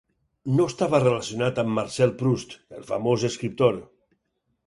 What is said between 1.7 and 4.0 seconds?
Marcel Proust, el famós escriptor.